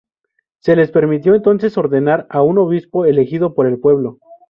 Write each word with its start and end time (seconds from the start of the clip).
Se 0.61 0.75
les 0.75 0.89
permitió 0.89 1.35
entonces 1.35 1.77
ordenar 1.77 2.25
a 2.31 2.41
un 2.41 2.57
obispo 2.57 3.05
elegido 3.05 3.53
por 3.53 3.67
el 3.67 3.79
pueblo. 3.79 4.17